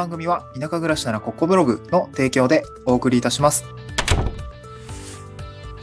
[0.00, 3.66] 番組は田舎暮らしならここブログの提供でお送りいたします。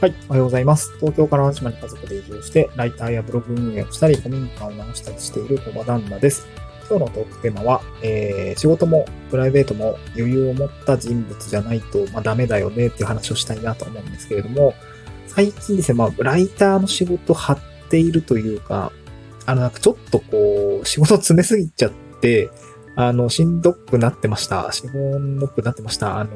[0.00, 0.92] はい、おはようございます。
[0.98, 6.48] 東京から島に家族で移住して、ライターやブログ運営をしたり、古民家を直したりしている小場旦那です。
[6.90, 14.74] 今日のトークテーマは、えー、仕事もプライベートも余裕を持った人物じゃないと、まあ、ダメだよねっていう話をしたいなと思うんですけれども、
[15.28, 18.90] 最近ですね、まあ、ライターの仕事張っているというか、
[19.46, 22.50] あの、なんかちょっとこう、仕事詰めすぎちゃって、
[23.00, 24.72] あの、しんどくなってました。
[24.72, 26.18] しんどくなってました。
[26.18, 26.32] あの、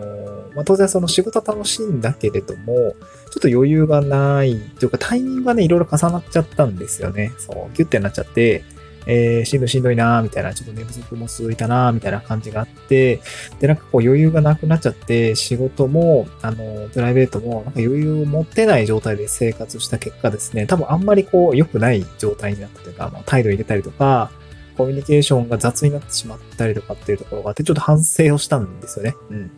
[0.54, 2.94] まあ、当然その仕事楽しいんだけれども、ちょっ
[3.40, 7.32] と余裕がないというかタイミングがね、いろいろ重なっちゃったんですよね。
[7.38, 8.62] そう、ギュッてなっちゃって、
[9.06, 13.18] えー、しんどいしんどいなーみたいな、ちょっと寝不足も続いたなーみたいな感じがあって、
[13.58, 24.30] で、なんかこう余裕がなくなっちゃって、仕事も、あの、プライベートも、なんか余裕を持ってない状態で生活した結果ですね、多分あんまりこう良くない状態になったというか、まあ、態度入れたりとか、
[24.76, 29.14] コミュニケーションが雑になってしまったりとかっていうところがあって、ちょっと反省をしたんですよね。
[29.30, 29.50] うん。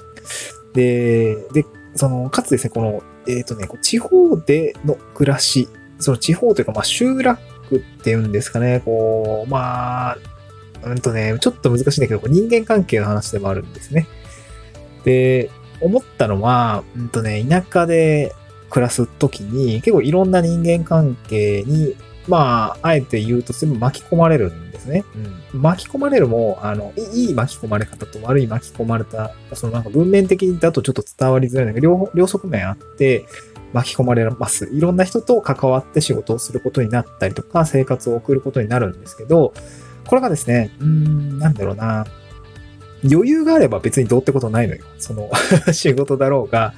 [0.75, 7.41] で、で、その、かつですね、この、えっ、ー、とね、地方での暮らし、その地方というか、まあ、集落
[7.77, 10.19] っていうんですかね、こう、まあ、
[10.85, 14.07] うんとね、ちょっと難しいんだけど、人間関係の話でもあるんですね。
[15.05, 18.35] で、思ったのは、うんとね、田舎で
[18.71, 25.05] 暮らすときに、結構いろんな人間関係に、まあ、あえて言うと全部巻き込まれるんですね。
[25.53, 25.63] うん。
[25.63, 33.27] 巻き込まれるも、あの、いい巻き込まれ方と悪い巻き込まれた、そのなんか文面的だとちょっと伝わりづらいんだけど、両、両側面あって、
[33.73, 34.69] 巻き込まれます。
[34.73, 39.53] いろんな人と関わって仕事をすることになったりとか、生活を送ることになるんですけど、
[40.07, 42.07] これがですね、うーん、なんだろうな。
[43.11, 44.85] 余裕があれば別にどうってことないのよ。
[44.99, 45.31] その
[45.73, 46.75] 仕事だろうが、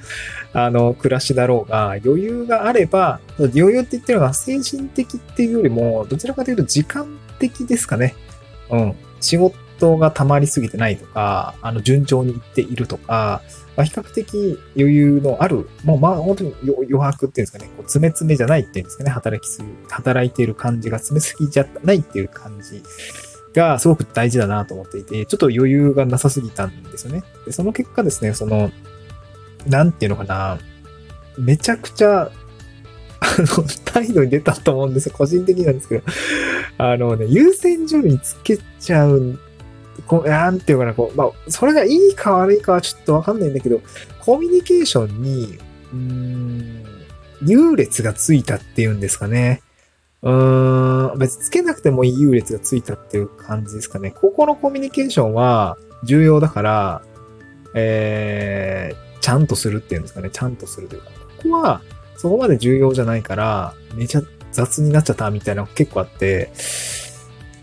[0.53, 7.07] あの、暮らしだろうが、余裕があれば、余裕って言ってるのは精神的っていうよりも、どちらかというと時間
[7.39, 8.15] 的ですかね。
[8.69, 8.93] うん。
[9.19, 13.41] 仕事が溜まりすぎてないとか、あの、順調にいっているとか、
[13.77, 22.81] まあ、比較的余裕のある、もうまあ本当に余白っていうんですかね、こう詰め詰めじゃないっていうんですかね、働きすぎ、働いている感じが詰めすぎじゃないっていう感じ
[23.57, 27.23] がすごく大事だなと思っていて、ちょっと余裕がなさすぎたんですよね。
[27.45, 28.71] で、その結果ですね、その、
[29.65, 30.59] なんていうのかな、
[31.37, 32.31] めちゃくちゃ、
[33.19, 35.15] あの、 態度に出たと思うんですよ。
[35.17, 36.03] 個人的なんですけど。
[36.77, 39.39] あのね、優先順位つけちゃう
[40.05, 43.81] こう、なんていうかな、こう、まあ、それがいいか悪いかはちょっとわかんないんだけど、
[44.19, 45.57] コミュニケーションに、
[45.91, 46.83] うーん、
[47.41, 49.61] 優劣がついたっていうんですかね。
[50.23, 54.11] うーん、別につけなくてもいい優劣がついたっていう感じですかね。
[54.11, 57.01] ここのコミュニケーションは重要だから、
[57.73, 60.29] えー、ちゃんとするっていうんですかね。
[60.31, 61.09] ちゃんとするというか。
[61.37, 61.81] ここは、
[62.17, 66.51] そこまで重要じゃないから、めちゃ雑になっちゃったみたいなのが結構あって、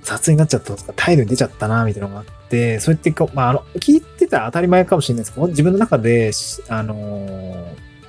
[0.03, 6.31] 雑になっちゃったとか、態度に出ちゃったな、みたいなのがあって、そうやってまあ、あの、聞いてたら当たり前かもしれないですけど、自分の中で、
[6.69, 7.66] あのー、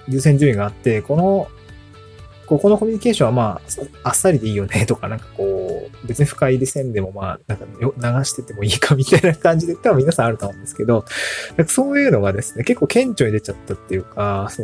[0.08, 1.48] 優先順位があって、この
[2.48, 3.62] ここのコミュニケーションはま
[4.04, 11.06] あ、あっさりでいいよねとか、なんかこう、別に深入りせんでもまあ、なんか流しててもいいかみたいな感じで多分皆さんあると思うんですけど、
[11.58, 14.64] なんかそういうのがですね、結構顕著に出ちゃったっていうか、そ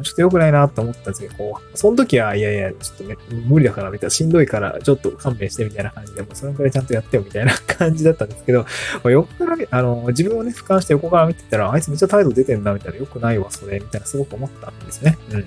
[0.00, 3.16] う、ちょっと良くないなと思ったんですけど、こう、その時は、いやいや、ちょっとね、
[3.46, 8.66] 無理だからみたいな、しんどいからちょっと勘弁してみたいな感じで、もうそのくらいちゃんとやってよみたいな感じだったんですけど、ま
[9.04, 15.18] あ、横から、あの、自分をね、俯瞰して横から見てたら、あいつめっちゃ態度出てんな、みたいな、良くないわ、それ、みたいなすごく思ったんですね。
[15.32, 15.44] うん。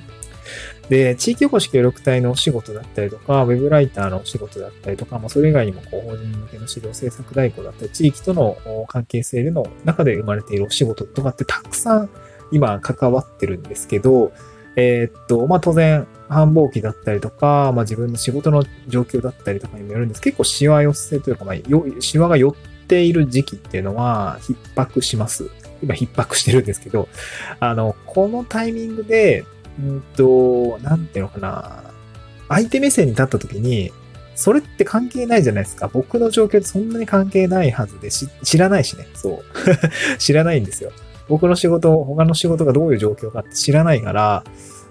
[0.90, 12.10] で、地域おこし協力隊のお仕事だったりとか、ウェブライターのお仕事だったりとか、まあ、それ以外にも、こう、法人向けの資料制作代行だったり、地域との関係性での中で生まれているお仕事とかってたくさん
[12.52, 14.32] 今関わってるんですけど、
[14.76, 20.22] えー、っと、まあ、当然、繁忙期だったりとか、まあ、自分の仕事の状況だったりとかにもよるんです。
[20.22, 21.56] 結構シワ寄せというか、まあ、
[22.00, 22.56] シワが寄っ
[22.88, 25.50] ている時期っていうのは逼迫します。
[25.81, 27.08] 今逼迫してるんですけど、
[27.60, 29.46] あの、このタイミングで、
[29.79, 31.84] うんと、なんていうのかな。
[32.50, 33.91] 相手目線に立った時に、
[34.35, 35.89] それって関係ないじゃないですか。
[35.92, 39.07] 僕の状況ってそんなに関係ないはずでし、知らないしね。
[39.13, 39.44] そう。
[40.18, 40.92] 知らないんですよ。
[41.27, 44.44] 僕の仕事、他の仕事がどういう状況かって知らないから、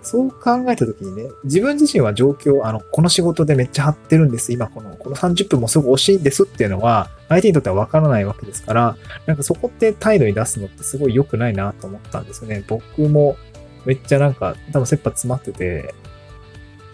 [0.02, 4.52] そう考えた時にね、自分自身は状況、あの、この仕事でめっちゃ張ってるんです。
[4.52, 8.96] 今この、この30分もすぐ惜しいんですっていうのは、相手にとってはわからないわけですから、
[9.26, 12.64] なんかそこって態度に出すのってすごい良くないなと思ったんですよね。
[12.68, 13.36] 僕も
[13.84, 15.94] めっちゃなんか、多分切羽詰まってて、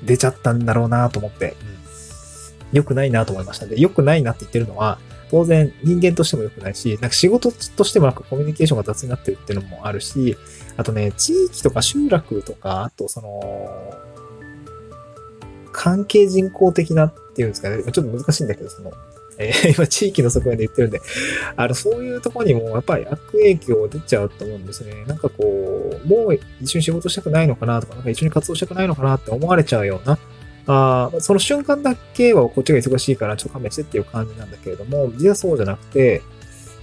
[0.03, 1.57] 出ちゃったんだろうなと思って、
[2.73, 3.67] 良くないなと思いました。
[3.67, 4.99] で、良くないなって言ってるのは、
[5.31, 10.37] 当然人間としても良くないし、なんか仕事としてもなんかコミュニケーションが雑になってるっていうのもあるし、
[10.77, 13.95] あとね、地域とか集落とか、あとその、
[15.73, 18.93] 関係人口的なっていうんですかね、ちょっと難しいんだけど、その、
[19.39, 21.01] えー、 今地域の側面で言ってるんで、
[21.57, 25.05] あの、そういうところにもやっぱり悪影響出ちゃうと思うんですね。
[25.07, 30.19] なんかこう、もう一緒に仕事したくないのかなとか、なんか一緒に活動したくないのかなって思われちゃうような、
[30.67, 36.23] あその瞬間だけはこっちが忙しいからちょっと勘弁してっていう感じなんだけれども、実はそうじゃなくて、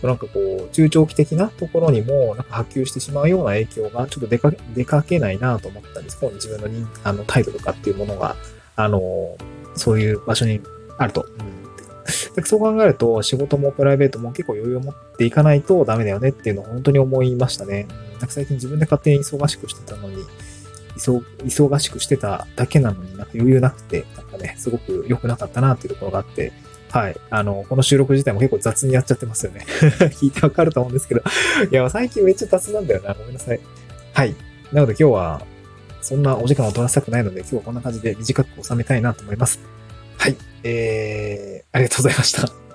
[0.07, 6.19] なんかこう、中長期的なところにも、なんか波及してしまうような影響が、ちょっと出か出かけないなと思ったんです。
[6.19, 8.36] この自分のにあの態度とかっていうものが、
[8.75, 9.38] あの、
[9.75, 10.59] そういう場所に
[10.98, 11.25] あると。
[11.39, 11.61] うん、
[12.45, 17.88] そう考えると、仕事もプライベートも結構余裕を持っていかないとダメだよねっていうのを本当に思いましたね。
[18.13, 20.24] なんか最近自分で勝手に忙しくしてたのに、
[20.95, 26.54] 忙しくしてただけなのになんか余裕なくて、なんかね、すごく良くなかったなっていうところがあって、
[26.92, 27.16] はい。
[27.30, 29.66] あの、この収録自体も結構雑にやっちゃってますよね。
[30.19, 31.22] 聞いてわかると思うんですけど。
[31.72, 33.13] いや、最近めっちゃ雑なんだよな。
[33.13, 33.60] ごめんなさい。
[34.13, 34.36] はい。
[34.74, 35.42] なので今日は、
[36.01, 39.60] そんなお時間を取らせたくないので、今日はこんな感じで短く収めたいなと思います。
[40.21, 40.38] はい。
[40.63, 42.70] えー、ありがとうございました。